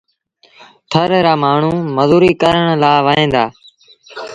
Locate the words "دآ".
3.33-3.43